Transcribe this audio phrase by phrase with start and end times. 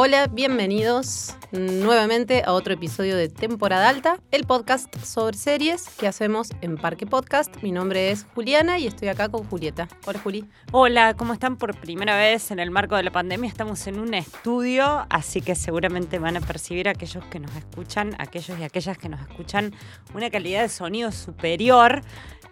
[0.00, 6.52] Hola, bienvenidos nuevamente a otro episodio de Temporada Alta, el podcast sobre series que hacemos
[6.60, 7.60] en Parque Podcast.
[7.64, 9.88] Mi nombre es Juliana y estoy acá con Julieta.
[10.06, 10.44] Hola, Juli.
[10.70, 11.56] Hola, ¿cómo están?
[11.56, 15.56] Por primera vez en el marco de la pandemia estamos en un estudio, así que
[15.56, 19.74] seguramente van a percibir aquellos que nos escuchan, aquellos y aquellas que nos escuchan,
[20.14, 22.02] una calidad de sonido superior,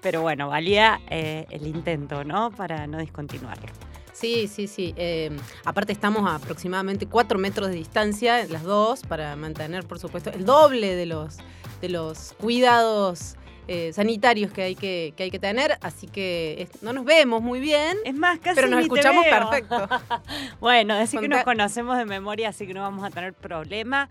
[0.02, 2.50] pero bueno, valía eh, el intento, ¿no?
[2.50, 3.68] Para no discontinuarlo.
[4.16, 4.94] Sí, sí, sí.
[4.96, 5.30] Eh,
[5.66, 10.46] aparte estamos a aproximadamente cuatro metros de distancia, las dos, para mantener, por supuesto, el
[10.46, 11.36] doble de los,
[11.82, 13.36] de los cuidados
[13.68, 15.76] eh, sanitarios que hay que, que, hay que tener.
[15.82, 17.98] Así que no nos vemos muy bien.
[18.06, 19.50] Es más, casi Pero nos ni escuchamos te veo.
[19.50, 19.88] perfecto.
[20.60, 24.08] bueno, decir que nos conocemos de memoria, así que no vamos a tener problema.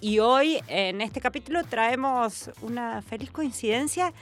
[0.00, 4.12] Y hoy, en este capítulo, traemos una feliz coincidencia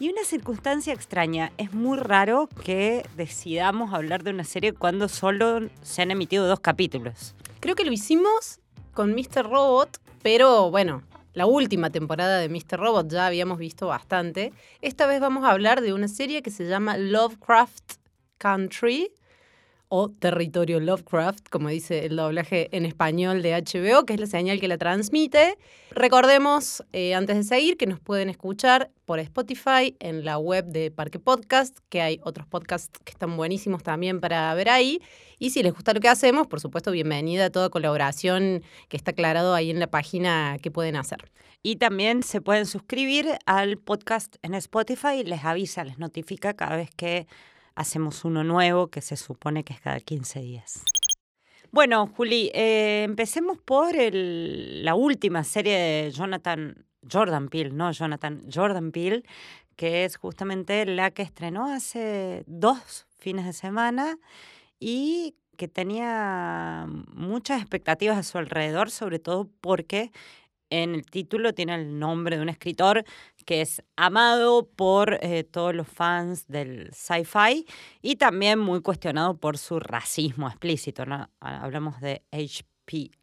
[0.00, 1.52] y una circunstancia extraña.
[1.58, 6.60] Es muy raro que decidamos hablar de una serie cuando solo se han emitido dos
[6.60, 7.34] capítulos.
[7.60, 8.60] Creo que lo hicimos
[8.92, 9.44] con Mr.
[9.44, 11.02] Robot, pero bueno,
[11.34, 12.78] la última temporada de Mr.
[12.78, 14.52] Robot ya habíamos visto bastante.
[14.80, 17.94] Esta vez vamos a hablar de una serie que se llama Lovecraft
[18.38, 19.10] Country
[19.88, 24.60] o Territorio Lovecraft, como dice el doblaje en español de HBO, que es la señal
[24.60, 25.56] que la transmite.
[25.90, 30.90] Recordemos, eh, antes de seguir, que nos pueden escuchar por Spotify, en la web de
[30.90, 35.00] Parque Podcast, que hay otros podcasts que están buenísimos también para ver ahí.
[35.38, 39.12] Y si les gusta lo que hacemos, por supuesto, bienvenida a toda colaboración que está
[39.12, 41.30] aclarado ahí en la página que pueden hacer.
[41.62, 46.90] Y también se pueden suscribir al podcast en Spotify, les avisa, les notifica cada vez
[46.96, 47.26] que
[47.78, 50.82] hacemos uno nuevo, que se supone que es cada 15 días.
[51.70, 58.42] Bueno, Juli, eh, empecemos por el- la última serie de Jonathan, Jordan Peele, no Jonathan,
[58.52, 59.22] Jordan Peele,
[59.76, 64.18] que es justamente la que estrenó hace dos fines de semana
[64.80, 70.10] y que tenía muchas expectativas a su alrededor, sobre todo porque
[70.70, 73.04] en el título tiene el nombre de un escritor
[73.48, 77.64] que es amado por eh, todos los fans del sci-fi
[78.02, 81.02] y también muy cuestionado por su racismo explícito.
[81.08, 82.77] Ah, Hablamos de H.P.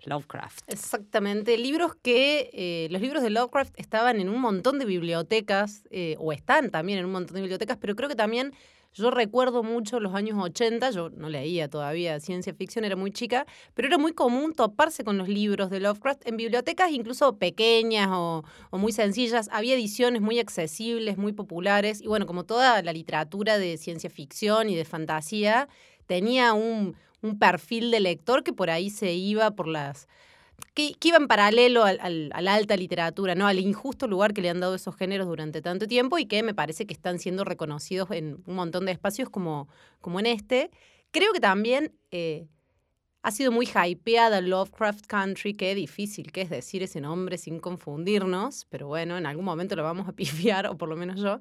[0.05, 0.63] Lovecraft.
[0.67, 6.15] Exactamente, libros que eh, los libros de Lovecraft estaban en un montón de bibliotecas, eh,
[6.19, 8.53] o están también en un montón de bibliotecas, pero creo que también
[8.93, 13.45] yo recuerdo mucho los años 80, yo no leía todavía ciencia ficción, era muy chica,
[13.73, 18.45] pero era muy común toparse con los libros de Lovecraft en bibliotecas incluso pequeñas o,
[18.69, 19.49] o muy sencillas.
[19.51, 24.69] Había ediciones muy accesibles, muy populares, y bueno, como toda la literatura de ciencia ficción
[24.69, 25.67] y de fantasía,
[26.07, 30.07] tenía un, un perfil de lector que por ahí se iba por las
[30.73, 33.47] que, que iba en paralelo al- a la alta literatura, ¿no?
[33.47, 36.53] Al injusto lugar que le han dado esos géneros durante tanto tiempo y que me
[36.53, 39.67] parece que están siendo reconocidos en un montón de espacios como,
[40.01, 40.71] como en este.
[41.11, 42.47] Creo que también eh,
[43.23, 48.65] ha sido muy hypeada Lovecraft Country, qué difícil que es decir ese nombre sin confundirnos,
[48.69, 51.39] pero bueno, en algún momento lo vamos a pifiar, o por lo menos yo.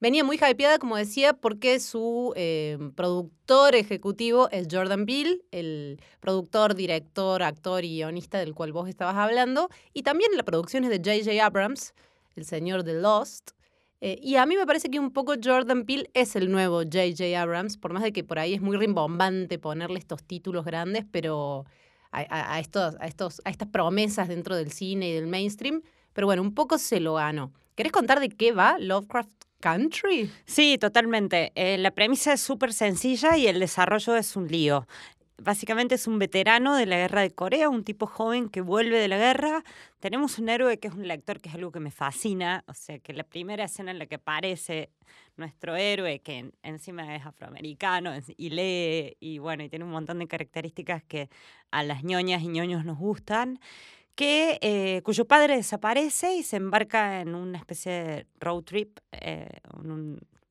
[0.00, 6.76] Venía muy hypeada, como decía, porque su eh, productor ejecutivo es Jordan Peele, el productor,
[6.76, 10.98] director, actor y guionista del cual vos estabas hablando, y también la producción es de
[10.98, 11.44] J.J.
[11.44, 11.94] Abrams,
[12.36, 13.50] el señor de Lost.
[14.00, 17.24] Eh, y a mí me parece que un poco Jordan Peele es el nuevo J.J.
[17.40, 21.64] Abrams, por más de que por ahí es muy rimbombante ponerle estos títulos grandes, pero
[22.12, 25.82] a, estos, a, estos, a estas promesas dentro del cine y del mainstream.
[26.12, 27.52] Pero bueno, un poco se lo ganó.
[27.74, 30.30] ¿Querés contar de qué va Lovecraft Country?
[30.46, 31.52] Sí, totalmente.
[31.54, 34.86] Eh, la premisa es súper sencilla y el desarrollo es un lío.
[35.40, 39.06] Básicamente es un veterano de la guerra de Corea, un tipo joven que vuelve de
[39.06, 39.62] la guerra.
[40.00, 42.64] Tenemos un héroe que es un lector, que es algo que me fascina.
[42.66, 44.90] O sea, que la primera escena en la que aparece
[45.36, 50.18] nuestro héroe, que en- encima es afroamericano y lee, y bueno, y tiene un montón
[50.18, 51.28] de características que
[51.70, 53.60] a las ñoñas y ñoños nos gustan,
[54.18, 59.60] que, eh, cuyo padre desaparece y se embarca en una especie de road trip, eh,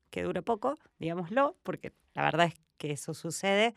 [0.10, 3.76] que dura poco, digámoslo, porque la verdad es que eso sucede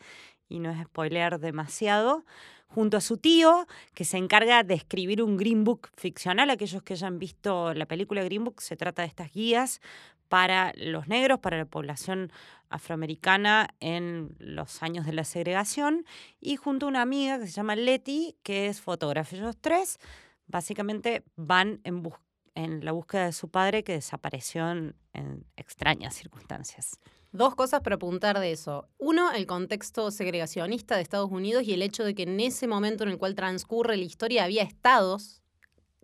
[0.49, 2.25] y no es spoilear demasiado,
[2.69, 6.51] junto a su tío, que se encarga de escribir un Green Book ficcional.
[6.51, 9.81] Aquellos que hayan visto la película Green Book, se trata de estas guías
[10.31, 12.33] para los negros, para la población
[12.71, 16.07] afroamericana en los años de la segregación,
[16.41, 19.35] y junto a una amiga que se llama Letty, que es fotógrafa.
[19.35, 19.99] Ellos tres
[20.47, 22.21] básicamente van en, bus-
[22.55, 27.01] en la búsqueda de su padre que desapareció en, en extrañas circunstancias.
[27.33, 28.89] Dos cosas para apuntar de eso.
[28.99, 33.03] Uno, el contexto segregacionista de Estados Unidos y el hecho de que en ese momento
[33.03, 35.40] en el cual transcurre la historia había estados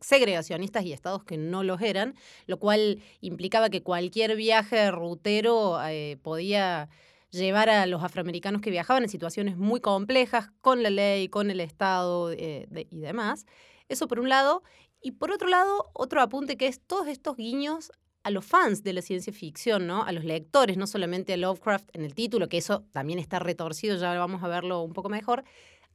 [0.01, 2.15] segregacionistas y estados que no los eran,
[2.47, 6.89] lo cual implicaba que cualquier viaje rutero eh, podía
[7.31, 11.61] llevar a los afroamericanos que viajaban en situaciones muy complejas con la ley, con el
[11.61, 13.47] Estado eh, y demás.
[13.89, 14.63] Eso por un lado.
[15.01, 18.93] Y por otro lado, otro apunte que es todos estos guiños a los fans de
[18.93, 20.03] la ciencia ficción, ¿no?
[20.03, 23.97] A los lectores, no solamente a Lovecraft en el título, que eso también está retorcido,
[23.97, 25.45] ya vamos a verlo un poco mejor,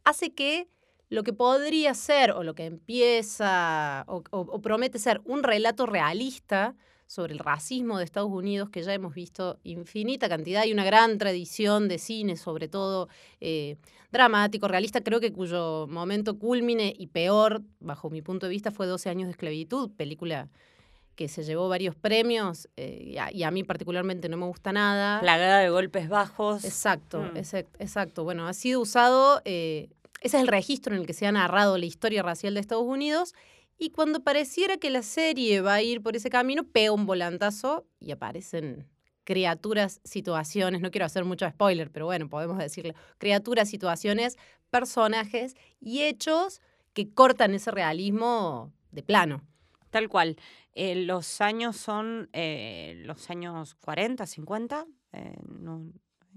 [0.06, 0.69] hace que
[1.11, 6.75] lo que podría ser o lo que empieza o promete ser un relato realista
[7.11, 11.17] sobre el racismo de Estados Unidos, que ya hemos visto infinita cantidad y una gran
[11.17, 13.09] tradición de cine, sobre todo
[13.41, 13.75] eh,
[14.13, 18.87] dramático, realista, creo que cuyo momento culmine y peor, bajo mi punto de vista, fue
[18.87, 20.47] 12 años de esclavitud, película
[21.17, 25.19] que se llevó varios premios eh, y, a, mí particularmente no me gusta nada.
[25.19, 26.63] Plagada de golpes bajos.
[26.63, 27.37] Exacto, mm.
[27.79, 28.23] exacto.
[28.23, 29.89] Bueno, ha sido usado, eh,
[30.21, 32.85] ese es el registro en el que se ha narrado la historia racial de Estados
[32.85, 33.33] Unidos
[33.77, 37.88] y cuando pareciera que la serie va a ir por ese camino, pega un volantazo
[38.00, 38.88] y aparecen
[39.23, 44.38] criaturas, situaciones, no quiero hacer mucho spoiler, pero bueno, podemos decirle, criaturas, situaciones,
[44.69, 46.62] personajes y hechos
[46.94, 49.41] que cortan ese realismo de plano.
[49.89, 50.38] Tal cual.
[50.74, 54.85] Eh, los años son eh, los años 40, 50.
[55.13, 55.35] Eh,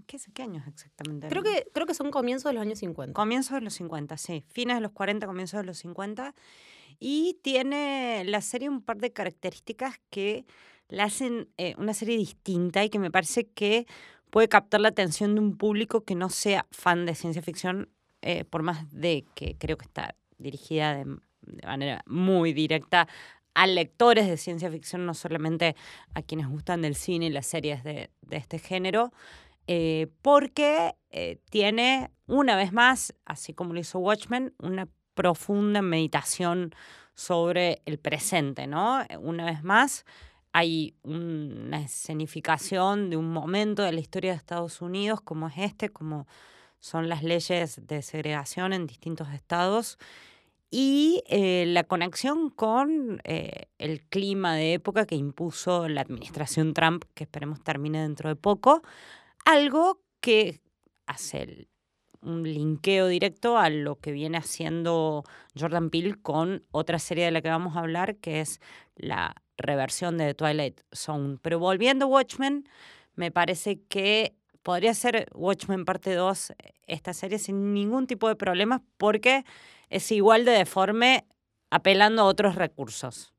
[0.06, 1.28] ¿qué, ¿Qué años exactamente?
[1.28, 3.12] Creo que, creo que son comienzos de los años 50.
[3.12, 4.44] Comienzos de los 50, sí.
[4.48, 6.34] Fines de los 40, comienzos de los 50.
[6.98, 10.46] Y tiene la serie un par de características que
[10.88, 13.86] la hacen eh, una serie distinta y que me parece que
[14.30, 17.88] puede captar la atención de un público que no sea fan de ciencia ficción,
[18.22, 21.18] eh, por más de que creo que está dirigida de,
[21.64, 23.06] manera muy directa
[23.54, 25.76] a lectores de ciencia ficción, no solamente
[26.14, 29.12] a quienes gustan del cine y las series de, este género,
[29.66, 30.94] eh, porque
[31.50, 36.74] tiene, una vez más, así como lo hizo Watchmen, una profunda meditación
[37.14, 39.02] sobre el presente, ¿no?
[39.02, 40.04] Eh, una vez más,
[40.52, 45.88] hay una escenificación de un momento de la historia de Estados Unidos como es este,
[45.88, 46.26] como
[46.78, 49.98] son las leyes de segregación en distintos estados
[50.70, 57.04] y eh, la conexión con eh, el clima de época que impuso la administración Trump,
[57.14, 58.82] que esperemos termine dentro de poco,
[59.44, 60.60] algo que
[61.06, 61.68] hace
[62.22, 65.24] un linkeo directo a lo que viene haciendo
[65.58, 68.60] Jordan Peele con otra serie de la que vamos a hablar, que es
[68.96, 71.38] la reversión de Twilight Zone.
[71.42, 72.66] Pero volviendo a Watchmen,
[73.14, 76.54] me parece que podría ser Watchmen parte 2
[76.86, 79.44] esta serie sin ningún tipo de problemas porque
[79.90, 81.26] es igual de deforme
[81.70, 83.33] apelando a otros recursos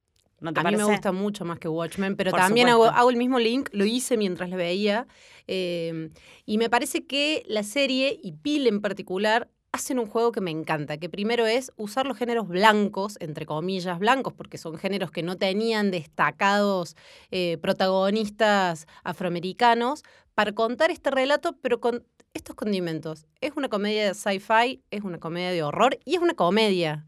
[0.53, 3.86] a mí me gusta mucho más que Watchmen, pero también hago, el mismo link, lo
[3.86, 5.07] hice mientras le veía,
[5.47, 6.12] em,
[6.45, 10.51] y me parece que la serie, y Pil en particular, hacen un juego que me
[10.51, 15.21] encanta, que primero es usar los géneros blancos, entre comillas blancos, porque son géneros que
[15.21, 16.95] no tenían destacados
[17.30, 20.03] eh, protagonistas afroamericanos,
[20.33, 22.03] para contar este relato, pero con
[22.33, 23.25] estos condimentos.
[23.41, 27.06] Es una comedia de sci-fi, es una comedia de horror y es una comedia.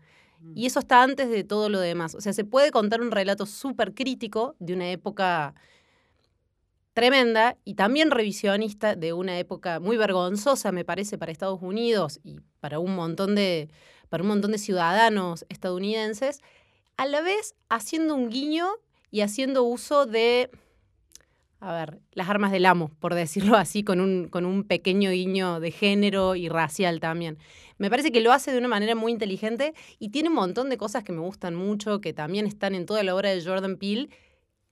[0.55, 2.15] Y eso está antes de todo lo demás.
[2.15, 5.53] O sea, se puede contar un relato súper crítico de una época
[6.93, 12.39] tremenda y también revisionista de una época muy vergonzosa, me parece, para Estados Unidos y
[12.59, 13.69] para un montón de,
[14.09, 16.39] para un montón de ciudadanos estadounidenses,
[16.97, 18.67] a la vez haciendo un guiño
[19.11, 20.49] y haciendo uso de,
[21.59, 25.59] a ver, las armas del amo, por decirlo así, con un, con un pequeño guiño
[25.59, 27.37] de género y racial también.
[27.77, 30.77] Me parece que lo hace de una manera muy inteligente y tiene un montón de
[30.77, 34.09] cosas que me gustan mucho, que también están en toda la obra de Jordan Peele,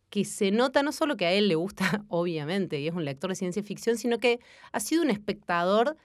[0.09, 3.29] que se nota no solo que a él le gusta, obviamente, y es un lector
[3.29, 4.39] de ciencia ficción, sino que
[4.71, 5.97] ha sido un espectador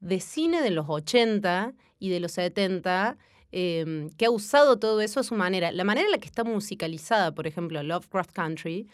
[0.00, 3.18] de cine de los 80 y de los 70
[3.52, 5.70] em, que ha usado todo eso a su manera.
[5.70, 8.88] La manera en la que está musicalizada, por ejemplo, Lovecraft Country,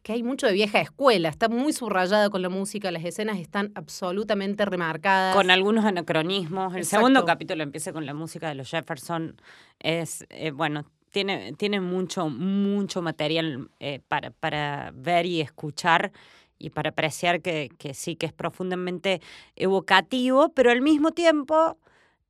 [0.00, 3.72] que hay mucho de vieja escuela, está muy subrayada con la música, las escenas están
[3.74, 5.34] absolutamente remarcadas.
[5.34, 6.74] Con algunos anacronismos.
[6.74, 9.36] El segundo capítulo empieza con la música de los Jefferson.
[9.78, 16.12] Es, eh, bueno, tiene, tiene mucho, mucho material eh, para, para ver y escuchar
[16.58, 19.20] y para apreciar que, que sí, que es profundamente
[19.56, 21.76] evocativo, pero al mismo tiempo,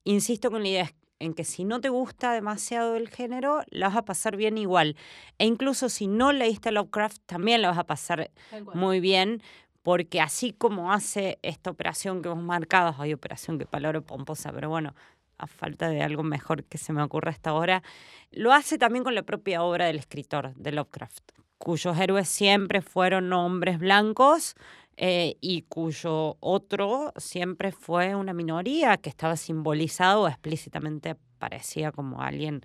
[0.04, 0.92] insisto con la idea,
[1.22, 4.96] en que si no te gusta demasiado el género, la vas a pasar bien igual.
[5.38, 8.30] E incluso si no leíste Lovecraft, también la vas a pasar
[8.74, 9.42] muy bien,
[9.82, 14.68] porque así como hace esta operación que hemos marcado, hay operación que palabra pomposa, pero
[14.68, 14.94] bueno,
[15.38, 17.82] a falta de algo mejor que se me ocurra hasta ahora,
[18.30, 23.32] lo hace también con la propia obra del escritor de Lovecraft, cuyos héroes siempre fueron
[23.32, 24.56] hombres blancos,
[24.96, 32.20] eh, y cuyo otro siempre fue una minoría que estaba simbolizado o explícitamente parecía como
[32.20, 32.62] alguien,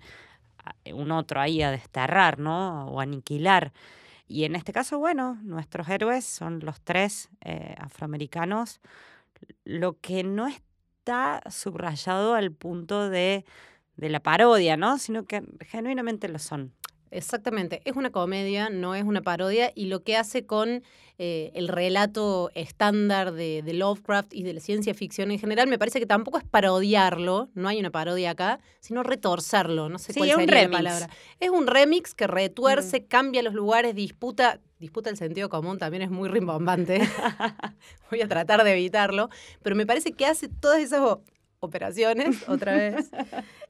[0.92, 2.88] un otro ahí a desterrar, ¿no?
[2.88, 3.72] O aniquilar.
[4.26, 8.80] Y en este caso, bueno, nuestros héroes son los tres eh, afroamericanos,
[9.64, 13.44] lo que no está subrayado al punto de,
[13.96, 14.98] de la parodia, ¿no?
[14.98, 16.74] Sino que genuinamente lo son.
[17.10, 20.82] Exactamente, es una comedia, no es una parodia, y lo que hace con
[21.20, 25.98] eh, el relato estándar de, Lovecraft y de la ciencia ficción en general, me parece
[25.98, 30.62] que tampoco es parodiarlo, no hay una parodia acá, sino retorcerlo, no sé cuál sería
[30.62, 31.10] la palabra.
[31.40, 36.10] Es un remix que retuerce, cambia los lugares, disputa, disputa el sentido común, también es
[36.10, 37.00] muy rimbombante.
[38.10, 39.28] Voy a tratar de evitarlo,
[39.62, 41.00] pero me parece que hace todas esas
[41.60, 43.10] operaciones, otra vez.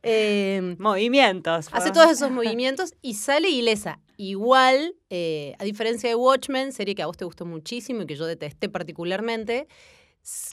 [0.02, 1.68] Em, movimientos.
[1.72, 4.00] Hace todos esos movimientos y sale ilesa.
[4.16, 8.16] Igual, eh, a diferencia de Watchmen, serie que a vos te gustó muchísimo y que
[8.16, 9.68] yo detesté particularmente,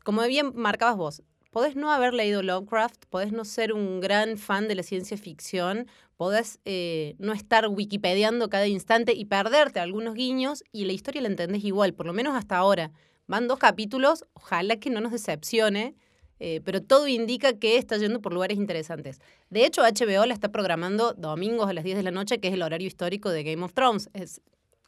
[0.04, 1.24] como bien marcabas vos,
[1.56, 5.88] podés no haber leído Lovecraft, podés no ser un gran fan de la ciencia ficción,
[6.18, 11.30] podés eh, no estar wikipediando cada instante y perderte algunos guiños y la historia la
[11.30, 12.92] entendés igual, por lo menos hasta ahora.
[13.27, 15.96] Van dos capítulos, ojalá que no nos decepcione.
[16.39, 19.22] Eh, pero todo indica que está yendo por lugares interesantes.
[19.50, 22.54] De hecho, HBO la está programando domingos a las 10 de la noche, que es
[22.54, 24.10] el horario histórico de Game of Thrones.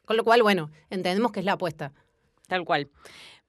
[0.04, 1.92] con lo cual, bueno, entendemos que es la apuesta.
[2.46, 2.88] Tal cual.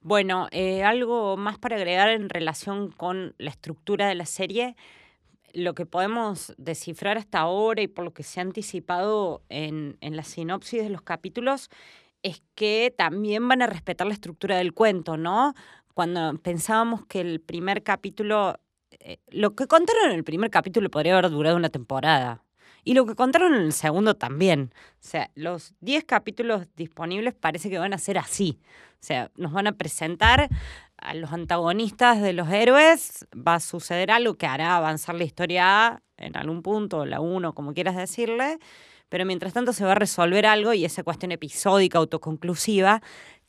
[0.02, 4.76] Bueno, eh, algo más para agregar en relación con la estructura de la serie.
[5.52, 10.16] Lo que podemos descifrar hasta ahora y por lo que se ha anticipado en, en
[10.16, 11.68] la sinopsis de los capítulos
[12.22, 15.54] es que también van a respetar la estructura del cuento, ¿no?
[15.94, 18.58] Cuando pensábamos que el primer capítulo,
[18.90, 22.42] eh, lo que contaron en el primer capítulo podría haber durado una temporada.
[22.82, 24.72] Y lo que contaron en el segundo también.
[24.74, 28.58] O sea, los 10 capítulos disponibles parece que van a ser así.
[28.94, 30.48] O sea, nos van a presentar
[30.96, 36.02] a los antagonistas de los héroes, va a suceder algo que hará avanzar la historia
[36.18, 38.58] en algún punto, la 1, como quieras decirle,
[39.08, 43.02] pero mientras tanto se va a resolver algo y esa cuestión episódica, autoconclusiva,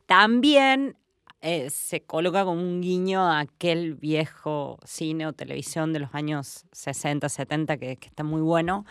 [0.06, 0.98] también
[1.42, 6.66] eh, se coloca como un guiño a aquel viejo cine o televisión de los años
[6.72, 8.86] 60, 70 que, está muy bueno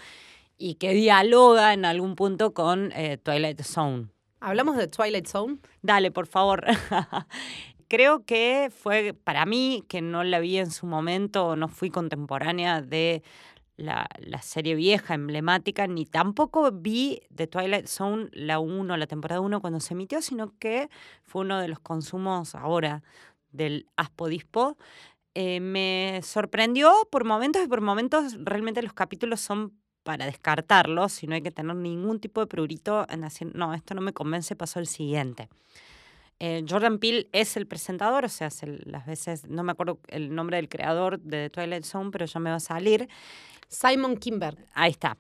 [0.59, 4.09] y que dialoga en algún punto con eh, Twilight Zone.
[4.40, 5.59] ¿Hablamos de Twilight Zone?
[5.83, 6.64] Dale, por favor.
[7.88, 12.83] Creo que fue para mí, que no la vi en su momento, no fui contemporánea
[12.83, 13.23] de
[13.80, 14.06] la,
[14.42, 19.80] serie vieja, emblemática, ni tampoco vi The Twilight Zone la 1, la temporada 1 cuando
[19.80, 20.88] se emitió, sino que
[21.25, 23.02] fue uno de los consumos ahora
[23.52, 24.76] del Aspodispo.
[25.34, 29.72] Eh, me sorprendió por momentos y por momentos realmente los capítulos son
[30.02, 33.94] para descartarlos, si no hay que tener ningún tipo de prurito en decir, no, esto
[33.94, 35.49] no me convence, pasó el siguiente.
[36.42, 38.49] Eh, Jordan Peele es el presentador, o sea,
[38.87, 42.40] las veces, no me acuerdo el nombre del creador de The Twilight Zone, pero ya
[42.40, 43.09] me va a salir.
[43.68, 44.56] Simon Kimber.
[44.73, 45.18] Ahí está.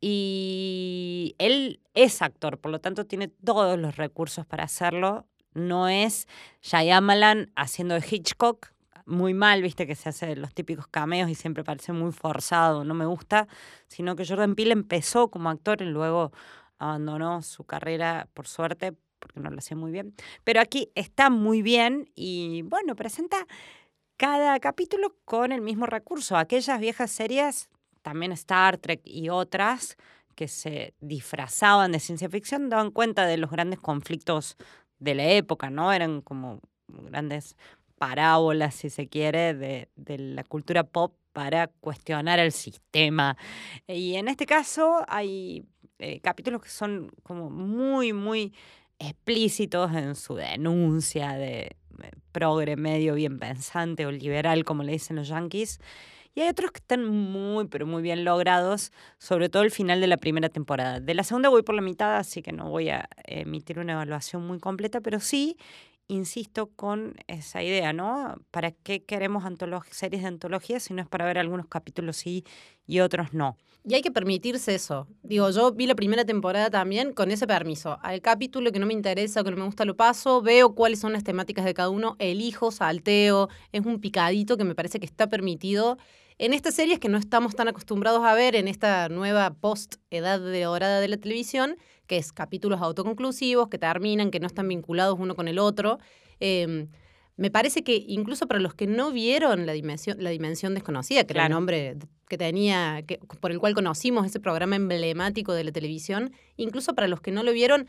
[0.00, 5.26] Y él es actor, por lo tanto tiene todos los recursos para hacerlo.
[5.52, 6.28] No es
[6.62, 8.72] Shyamalan haciendo de Hitchcock,
[9.06, 12.94] muy mal, viste, que se hace los típicos cameos y siempre parece muy forzado, no
[12.94, 13.48] me gusta,
[13.88, 16.30] sino que Jordan Peele empezó como actor y luego
[16.78, 20.14] abandonó su carrera, por suerte, porque no lo hacía muy bien.
[20.42, 23.46] Pero aquí está muy bien y bueno, presenta
[24.16, 26.36] cada capítulo con el mismo recurso.
[26.36, 27.68] Aquellas viejas series
[28.02, 29.96] también Star Trek y otras
[30.34, 34.56] que se disfrazaban de ciencia ficción daban cuenta de los grandes conflictos
[34.98, 35.92] de la época, ¿no?
[35.92, 37.56] Eran como grandes
[37.98, 43.36] parábolas, si se quiere, de, la cultura pop para cuestionar el sistema.
[43.86, 45.66] Y en este caso hay
[45.98, 48.54] eh, capítulos que son como muy, muy
[49.00, 55.16] explícitos en su denuncia de eh, progre medio bien pensante o liberal, como le dicen
[55.16, 55.80] los yankees.
[56.34, 60.06] Y hay otros que están muy, pero muy bien logrados, sobre todo el final de
[60.06, 61.00] la primera temporada.
[61.00, 64.46] De la segunda voy por la mitad, así que no voy a emitir una evaluación
[64.46, 65.56] muy completa, pero sí
[66.06, 68.36] insisto con esa idea, ¿no?
[68.50, 69.44] ¿Para qué queremos
[69.90, 72.44] series de antología si no es para ver algunos capítulos sí
[72.86, 73.56] y otros no?
[73.82, 75.06] Y hay que permitirse eso.
[75.22, 77.98] Digo, yo vi la primera temporada también con ese permiso.
[78.02, 81.00] Al capítulo que no me interesa o que no me gusta lo paso, veo cuáles
[81.00, 85.06] son las temáticas de cada uno, elijo, salteo, es un picadito que me parece que
[85.06, 85.96] está permitido
[86.40, 90.62] en estas series que no estamos tan acostumbrados a ver en esta nueva post-edad de
[90.62, 95.36] dorada de la televisión, que es capítulos autoconclusivos, que terminan, que no están vinculados uno
[95.36, 95.98] con el otro.
[96.38, 96.88] Em,
[97.36, 101.34] me parece que incluso para los que no vieron la dimensión, la dimensión desconocida, que
[101.34, 101.98] era el nombre
[102.30, 107.08] que tenía, que, por el cual conocimos ese programa emblemático de la televisión, incluso para
[107.08, 107.86] los que no lo vieron,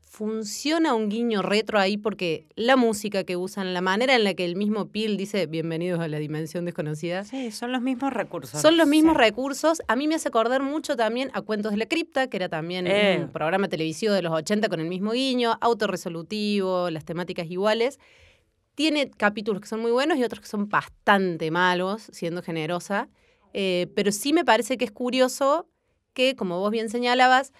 [0.00, 4.44] funciona un guiño retro ahí porque la música que usan, la manera en la que
[4.44, 7.24] el mismo Peel dice bienvenidos a la dimensión desconocida.
[7.24, 8.60] Sí, son los mismos recursos.
[8.60, 9.82] Son los mismos recursos.
[9.88, 12.86] A mí me hace acordar mucho también a Cuentos de la Cripta, que era también
[12.86, 13.18] Eh.
[13.22, 17.98] un programa televisivo de los 80 con el mismo guiño, autorresolutivo, las temáticas iguales.
[18.76, 23.08] Tiene capítulos que son muy buenos y otros que son bastante malos, siendo generosa.
[23.54, 25.66] Eh, pero sí me parece que es curioso
[26.12, 27.52] que, como vos bien señalabas,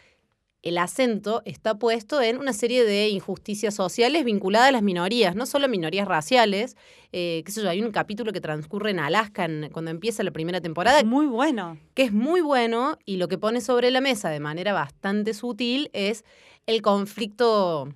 [0.63, 5.45] el acento está puesto en una serie de injusticias sociales vinculadas a las minorías, no
[5.45, 6.75] solo minorías raciales.
[7.13, 10.31] Eh, qué sé yo, hay un capítulo que transcurre en Alaska en- cuando empieza la
[10.31, 11.77] primera temporada, Muy bueno.
[11.93, 15.91] que es muy bueno y lo que pone sobre la mesa de manera bastante sutil
[15.93, 16.25] es
[16.67, 17.89] el conflicto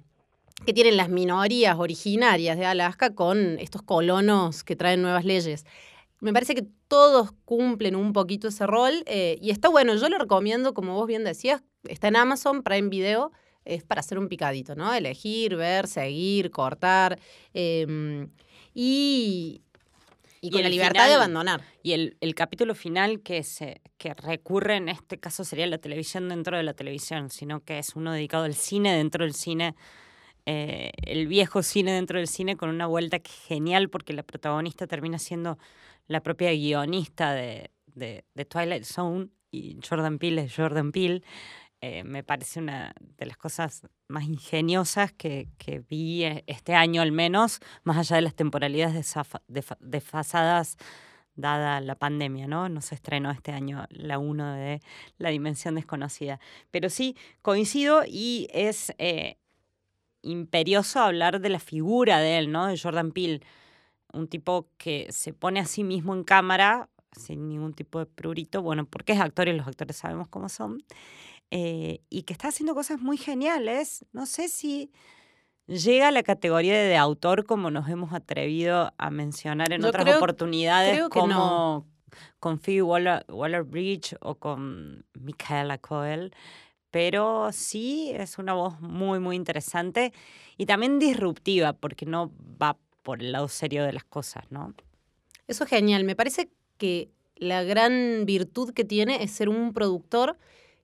[0.66, 5.64] que tienen las minorías originarias de Alaska con estos colonos que traen nuevas leyes.
[6.20, 9.94] Me parece que todos cumplen un poquito ese rol eh, y está bueno.
[9.94, 13.30] Yo lo recomiendo, como vos bien decías, está en Amazon Prime Video,
[13.64, 14.92] es para hacer un picadito, ¿no?
[14.92, 17.20] Elegir, ver, seguir, cortar
[17.54, 18.26] eh,
[18.74, 19.62] y,
[20.40, 21.62] y Y con la libertad de abandonar.
[21.82, 26.28] Y el, el capítulo final que, se, que recurre en este caso sería la televisión
[26.28, 29.74] dentro de la televisión, sino que es uno dedicado al cine dentro del cine,
[30.50, 34.22] eh, el viejo cine dentro del cine con una vuelta que es genial porque la
[34.22, 35.58] protagonista termina siendo
[36.06, 41.22] la propia guionista de, de, de Twilight Zone y Jordan Peele es Jordan Peele.
[41.82, 47.02] Eh, me parece una de las cosas más ingeniosas que, que vi eh, este año
[47.02, 49.14] al menos, más allá de las temporalidades
[49.80, 50.78] desfasadas
[51.34, 52.70] dada la pandemia, ¿no?
[52.70, 54.80] No se estrenó este año la 1 de
[55.18, 56.40] La Dimensión Desconocida.
[56.70, 59.36] Pero sí, coincido y es eh,
[60.22, 62.66] imperioso hablar de la figura de él, ¿no?
[62.66, 63.40] De Jordan Peele,
[64.12, 68.62] un tipo que se pone a sí mismo en cámara sin ningún tipo de prurito,
[68.62, 70.82] bueno, porque es actor y los actores sabemos cómo son,
[71.50, 74.04] eh, y que está haciendo cosas muy geniales.
[74.12, 74.92] No sé si
[75.66, 80.04] llega a la categoría de, autor como nos hemos atrevido a mencionar en Yo otras
[80.04, 81.86] creo- oportunidades, creo como no.
[82.38, 86.32] con Phoebe Waller, Waller-Bridge o con Michaela Coel.
[86.90, 90.12] Pero sí es una voz muy, muy interesante
[90.56, 94.74] y también disruptiva, porque no va por el lado serio de las cosas, ¿no?
[95.46, 96.04] Eso es genial.
[96.04, 100.38] Me parece que la gran virtud que tiene es ser un productor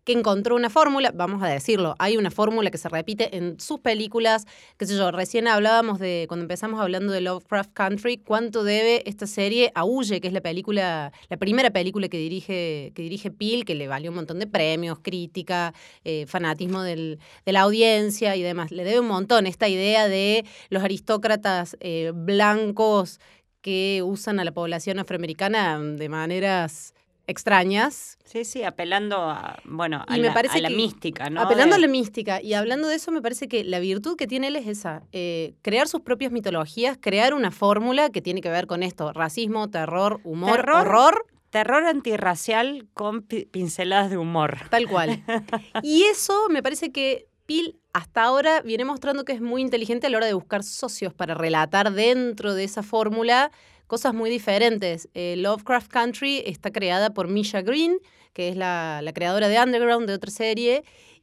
[0.04, 3.80] que encontró una fórmula, vamos a decirlo, hay una fórmula que se repite en sus
[3.80, 9.02] películas, qué sé yo, recién hablábamos de, cuando empezamos hablando de Lovecraft Country, cuánto debe
[9.08, 13.30] esta serie a Huye, que es la película, la primera película que dirige, que dirige
[13.30, 15.72] Peel, que le valió un montón de premios, crítica,
[16.04, 18.70] eh, fanatismo del- de la audiencia y demás.
[18.70, 23.20] Le debe un montón esta idea de los aristócratas eh, blancos
[23.62, 26.93] que usan a la población afroamericana de maneras
[27.26, 28.18] extrañas.
[28.24, 31.40] Sí, sí, apelando a, bueno, a, me la, parece a la que- mística, ¿no?
[31.40, 34.48] Apelando a la mística y hablando de eso, me parece que la virtud que tiene
[34.48, 38.66] él es esa, eh, crear sus propias mitologías, crear una fórmula que tiene que ver
[38.66, 40.86] con esto, racismo, terror, humor, Terror.
[40.86, 44.56] horror, Terror antirracial con pi- pinceladas de humor.
[44.70, 45.22] tal cual.
[45.82, 50.10] y eso me parece que Peel hasta ahora viene mostrando que es muy inteligente a
[50.10, 53.52] la hora de buscar socios para relatar dentro de esa fórmula
[53.94, 55.08] cosas muy diferentes.
[55.14, 58.00] Eh, Lovecraft Country está creada por Misha Green,
[58.32, 60.82] que es la, la creadora de Underground, de otra serie,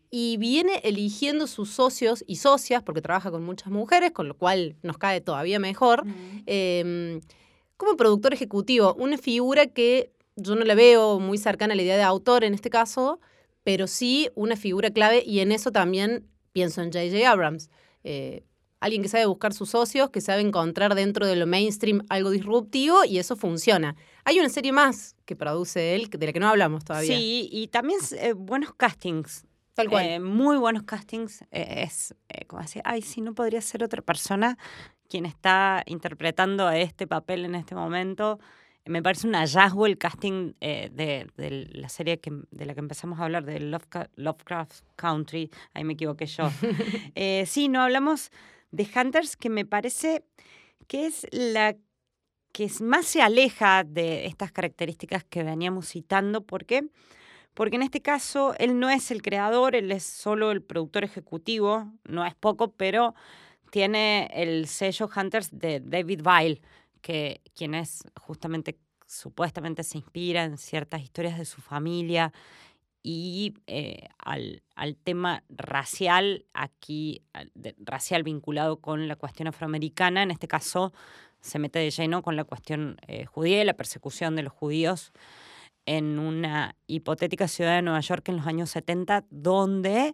[0.10, 4.78] y viene eligiendo sus socios y socias, porque trabaja con muchas mujeres, con lo cual
[4.84, 6.06] nos cae todavía mejor,
[6.46, 7.20] eh,
[7.76, 8.96] como productor ejecutivo.
[8.98, 12.54] Una figura que yo no la veo muy cercana a la idea de autor en
[12.54, 13.20] este caso,
[13.66, 17.30] pero sí una figura clave y en eso también pienso en J.J.
[17.30, 17.70] Abrams.
[18.06, 18.46] Eh,
[18.82, 23.06] alguien que sabe buscar sus socios, que sabe encontrar dentro de lo mainstream algo disruptivo
[23.06, 23.96] y eso funciona.
[24.26, 27.16] Hay una serie más que produce él, de la que no hablamos todavía.
[27.16, 29.46] Sí, y también eh, buenos castings.
[29.74, 30.06] Tal cual.
[30.06, 31.44] Eh, muy buenos castings.
[31.52, 34.58] Eh, es eh, como decir, ay, si no podría ser otra persona
[35.08, 38.40] quien está interpretando a este papel en este momento.
[38.86, 42.80] Me parece un hallazgo el casting eh, de, de la serie que, de la que
[42.80, 45.52] empezamos a hablar, de Lovecraft, Lovecraft Country.
[45.74, 46.50] Ahí me equivoqué yo.
[47.16, 48.32] Eh, sí, no hablamos
[48.72, 50.24] de Hunters, que me parece
[50.88, 51.76] que es la
[52.52, 56.42] que más se aleja de estas características que veníamos citando.
[56.46, 56.84] ¿Por qué?
[57.54, 61.92] Porque en este caso él no es el creador, él es solo el productor ejecutivo,
[62.04, 63.14] no es poco, pero
[63.72, 66.62] tiene el sello Hunters de David Vile,
[67.02, 72.32] que quien es justamente, supuestamente se inspira en ciertas historias de su familia
[73.04, 77.24] y eh, al, al tema racial, aquí,
[77.56, 80.94] de- racial vinculado con la cuestión afroamericana, en este caso
[81.40, 85.12] se mete de lleno con la cuestión eh, judía y la persecución de los judíos
[85.88, 90.14] en una hipotética ciudad de Nueva York en los años 70, donde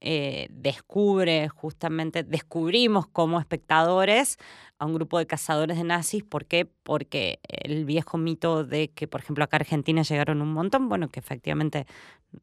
[0.00, 4.36] eh, descubre justamente, descubrimos como espectadores
[4.78, 6.22] a un grupo de cazadores de nazis.
[6.22, 6.66] ¿Por qué?
[6.82, 11.08] Porque el viejo mito de que, por ejemplo, acá a Argentina llegaron un montón, bueno,
[11.08, 11.86] que efectivamente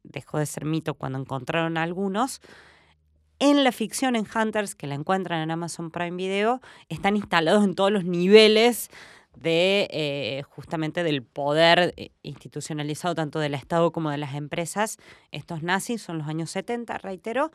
[0.04, 2.42] dejó de ser mito cuando encontraron a algunos.
[3.40, 7.76] En la ficción, en Hunters, que la encuentran en Amazon Prime Video, están instalados en
[7.76, 8.90] todos los niveles
[9.36, 14.98] de eh, justamente del poder eh, institucionalizado tanto del Estado como de las empresas.
[15.32, 17.52] Estos nazis son los años 70, reitero,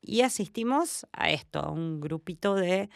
[0.00, 2.88] y asistimos a esto, a un grupito de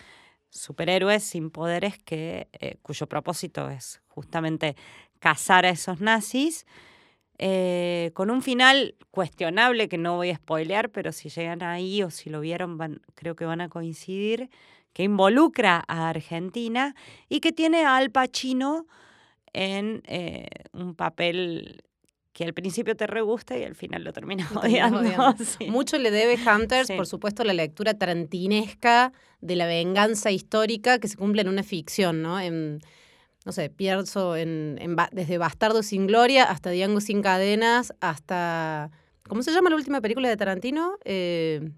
[0.51, 4.77] superhéroes sin poderes que, eh, cuyo propósito es justamente
[5.19, 6.67] cazar a esos nazis.
[8.15, 12.31] con un final cuestionable que no voy a spoilear, pero si llegan ahí o si
[12.31, 12.79] lo vieron,
[13.15, 14.51] creo que van a coincidir
[14.95, 16.95] que involucra a Argentina
[17.29, 18.87] y que tiene a Al Pacino
[19.53, 21.83] en eh, un papel
[22.33, 25.03] que al principio te re gusta y al final lo terminas odiando.
[25.69, 31.17] Mucho le debe Hunters, por supuesto, la lectura tarantinesca de la venganza histórica que se
[31.17, 32.41] cumple en una ficción, ¿no?
[32.41, 32.81] En,
[33.45, 38.91] no sé, pienso en, desde Bastardo sin Gloria hasta Diango sin cadenas, hasta...
[39.29, 40.99] ¿Cómo se llama la última película de Tarantino?
[41.05, 41.71] Eh,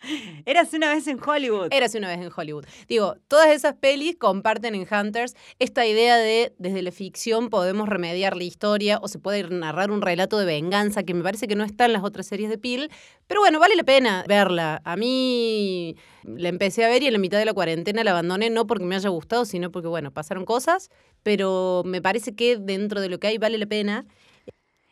[0.46, 1.68] Eras una vez en Hollywood.
[1.72, 2.64] Eras una vez en Hollywood.
[2.88, 8.36] Digo, todas esas pelis comparten en Hunters esta idea de desde la ficción podemos remediar
[8.36, 11.64] la historia o se puede narrar un relato de venganza que me parece que no
[11.64, 12.90] está en las otras series de Peel.
[13.26, 14.82] Pero bueno, vale la pena verla.
[14.84, 18.50] A mí la empecé a ver y en la mitad de la cuarentena la abandoné,
[18.50, 20.90] no porque me haya gustado, sino porque, bueno, pasaron cosas.
[21.22, 24.06] Pero me parece que dentro de lo que hay vale la pena.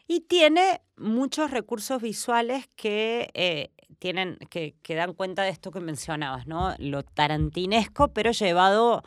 [0.09, 3.71] Y tiene muchos recursos visuales que eh,
[4.03, 6.75] tienen, que, dan cuenta de esto que mencionabas, ¿no?
[6.79, 9.05] Lo tarantinesco, pero llevado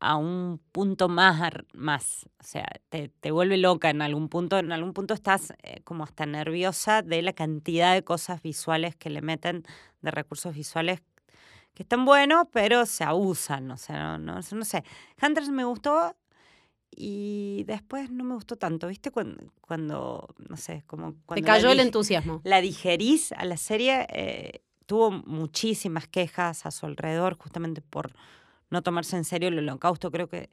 [0.00, 1.40] a un punto más,
[1.72, 6.02] más o sea, te, vuelve loca en algún punto, en algún punto estás eh, como
[6.02, 9.62] hasta nerviosa de la cantidad de cosas visuales que le meten,
[10.02, 11.00] de recursos visuales
[11.74, 14.82] que están buenos, pero se abusan, o sea, no, no, no sé.
[15.22, 16.16] Hunters me gustó,
[16.90, 19.10] y después no me gustó tanto, ¿viste?
[19.10, 21.34] Cuando, no sé, como cuando...
[21.34, 22.40] Te cayó el entusiasmo.
[22.44, 28.12] La digerís a la serie, eh, tuvo muchísimas quejas a su alrededor justamente por
[28.70, 30.10] no tomarse en serio el holocausto.
[30.10, 30.50] Creo que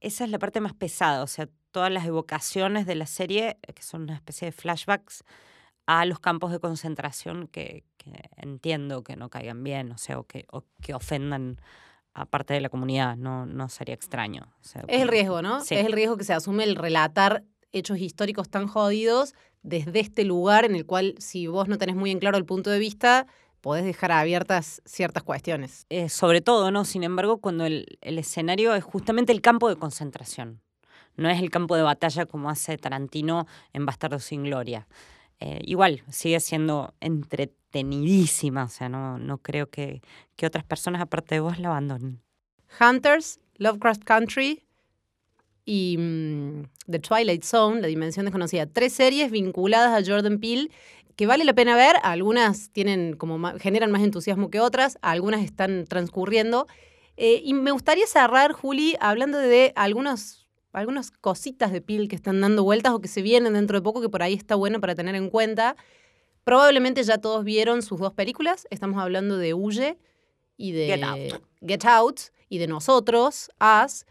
[0.00, 3.72] esa es la parte más pesada, o sea, todas las evocaciones de la serie, eh,
[3.72, 5.24] que son una especie de flashbacks
[5.86, 7.84] a los campos de concentración que,
[8.36, 11.60] entiendo que no caigan bien, o sea, o que, o que ofendan
[12.14, 14.52] aparte de la comunidad, no, no sería extraño.
[14.62, 15.58] es el riesgo, ¿no?
[15.58, 20.64] Es el riesgo que se asume el relatar hechos históricos tan jodidos desde este lugar
[20.64, 23.26] en el cual si vos no tenés muy en claro el punto de vista,
[23.60, 25.86] podés dejar abiertas ciertas cuestiones.
[25.90, 26.84] Eh, sobre todo, ¿no?
[26.84, 30.62] Sin embargo, cuando el, el, escenario es justamente el campo de concentración,
[31.16, 34.88] no es el campo de batalla como hace Tarantino en Bastardo sin Gloria.
[35.40, 36.94] Eh, igual, sigue siendo
[37.70, 40.02] entretenidísima, o sea, no, no creo que,
[40.36, 42.20] que otras personas aparte de vos la abandonen.
[42.80, 44.64] Hunters, Lovecraft Country
[45.64, 48.66] y mm, The Twilight Zone, La Dimensión Desconocida.
[48.66, 50.70] Tres series vinculadas a Jordan Peele
[51.16, 51.96] que vale la pena ver.
[52.02, 56.66] Algunas tienen como generan más entusiasmo que otras, algunas están transcurriendo.
[57.16, 60.38] Eh, y me gustaría cerrar, Juli, hablando de algunos
[60.72, 64.00] algunas cositas de Peel que están dando vueltas o que se vienen dentro de poco,
[64.00, 65.76] que por ahí está bueno para tener en cuenta.
[66.50, 68.66] Probablemente ya todos vieron sus dos películas.
[68.70, 69.98] Estamos hablando de Huye
[70.56, 71.32] y de
[71.64, 74.04] Get Out, y de Nosotros, Us.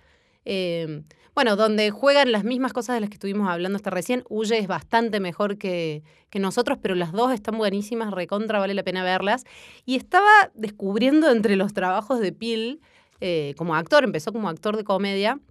[0.46, 1.04] Em,
[1.36, 4.24] bueno, donde juegan las mismas cosas de las que estuvimos hablando hasta recién.
[4.30, 8.84] Huye es bastante mejor que, que nosotros, pero las dos están buenísimas, recontra, vale la
[8.84, 9.44] pena verlas.
[9.86, 12.80] Y estaba descubriendo entre los trabajos de Peel
[13.20, 15.42] eh, como actor, empezó como actor de comedia,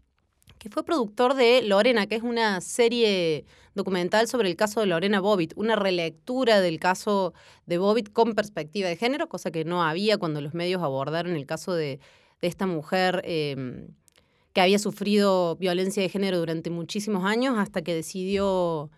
[0.58, 3.44] que fue productor de Lorena, que es una serie
[3.74, 7.32] documental sobre el caso de Lorena Bobbitt, una relectura del caso
[7.66, 11.46] de Bobbitt con perspectiva de género, cosa que no había cuando los medios abordaron el
[11.46, 12.00] caso de,
[12.40, 13.88] esta mujer em,
[14.52, 18.90] que había sufrido violencia de género durante muchísimos años hasta que decidió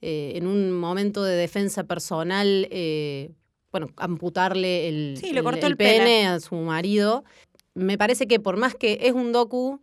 [0.00, 3.30] eh, en un momento de defensa personal, eh,
[3.72, 7.24] bueno, amputarle el, el pene a su marido.
[7.74, 9.80] Me parece que por más que es un docu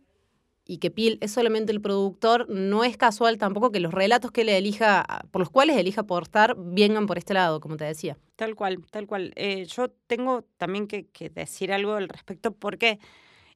[0.64, 4.44] y que Peel es solamente el productor, no es casual tampoco que los relatos que
[4.44, 8.16] le elija, por los cuales elija aportar, vengan por este lado, como te decía.
[8.36, 9.32] Tal cual, tal cual.
[9.36, 13.00] Eh, yo tengo también que, decir algo al respecto porque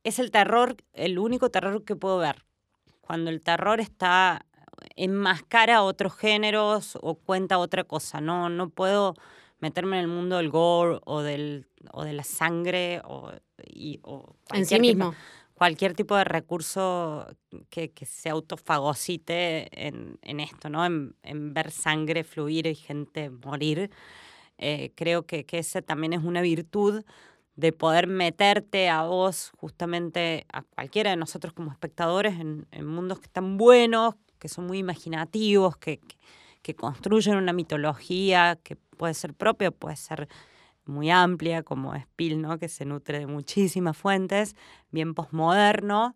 [0.02, 2.44] es el terror, el único terror que puedo ver.
[3.00, 4.44] Cuando el terror está
[4.94, 8.20] enmascara otros géneros o cuenta otra cosa.
[8.20, 9.14] No, no puedo
[9.58, 13.32] meterme en el mundo del gore o, del, o de la sangre o,
[13.64, 14.00] y,
[14.52, 15.14] en sí mismo
[15.56, 17.26] cualquier tipo de recurso
[17.70, 20.84] que, se autofagocite en, esto, ¿no?
[20.84, 21.14] En,
[21.54, 23.90] ver sangre fluir y gente morir.
[24.58, 27.04] Eh, creo que, que esa también es una virtud
[27.56, 33.26] de poder meterte a vos, justamente a cualquiera de nosotros como espectadores, en, mundos que
[33.26, 36.00] están buenos, que son muy imaginativos, que,
[36.62, 40.28] que, construyen una mitología que puede ser propia, puede ser
[40.86, 42.58] muy amplia, como es Pil, ¿no?
[42.58, 44.56] que se nutre de muchísimas fuentes,
[44.90, 46.14] bien posmoderno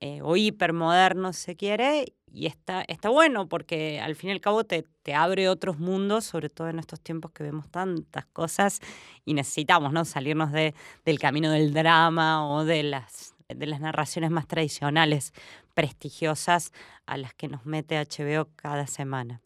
[0.00, 4.40] eh, o hipermoderno, si se quiere, y está, está bueno porque al fin y al
[4.40, 8.80] cabo te, te, abre otros mundos, sobre todo en estos tiempos que vemos tantas cosas
[9.24, 10.04] y necesitamos ¿no?
[10.04, 15.32] salirnos de, del camino del drama o de las, de las narraciones más tradicionales,
[15.74, 16.72] prestigiosas,
[17.06, 19.40] a las que nos mete HBO cada semana.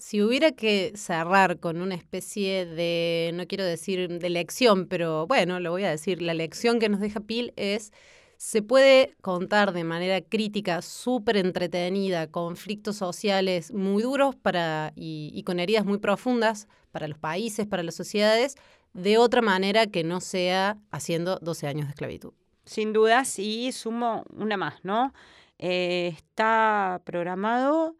[0.00, 5.60] Si hubiera que cerrar con una especie de, no quiero decir de lección, pero bueno,
[5.60, 7.92] lo voy a decir, la lección que nos deja Pil es
[8.38, 15.60] se puede contar de manera crítica, súper entretenida, conflictos sociales muy duros para, y, con
[15.60, 18.56] heridas muy profundas para los países, para las sociedades,
[18.94, 22.32] de otra manera que no sea haciendo 12 años de esclavitud.
[22.64, 25.12] Sin dudas, y sumo una más, ¿no?
[25.58, 27.96] Eh, está programado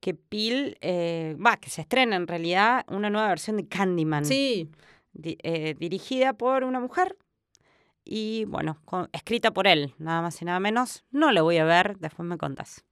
[0.00, 4.24] que Pil, eh, va, que se estrena en realidad una nueva versión de Candyman.
[4.24, 4.70] Sí.
[5.22, 7.16] Eh, dirigida por una mujer
[8.04, 8.78] y bueno,
[9.12, 11.04] escrita por él, nada más y nada menos.
[11.10, 12.84] No lo voy a ver, después me contás.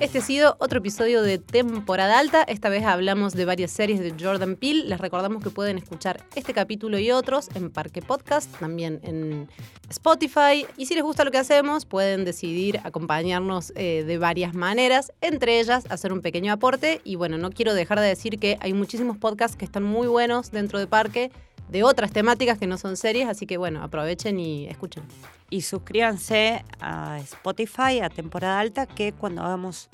[0.00, 2.44] Este ha sido otro episodio de temporada alta.
[2.44, 4.84] Esta vez hablamos de varias series de Jordan Peele.
[4.84, 9.48] Les recordamos que pueden escuchar este capítulo y otros en Parque Podcast, también en
[9.90, 10.64] Spotify.
[10.76, 15.58] Y si les gusta lo que hacemos, pueden decidir acompañarnos eh, de varias maneras, entre
[15.58, 17.00] ellas hacer un pequeño aporte.
[17.02, 20.52] Y bueno, no quiero dejar de decir que hay muchísimos podcasts que están muy buenos
[20.52, 21.32] dentro de Parque
[21.68, 25.04] de otras temáticas que no son series, así que bueno, aprovechen y escuchen.
[25.50, 29.88] Y suscríbanse a Spotify, a temporada alta, que cuando hagamos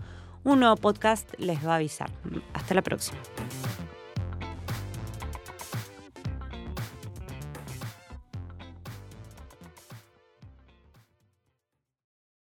[0.45, 2.11] un nuevo podcast les va a avisar.
[2.53, 3.19] Hasta la próxima.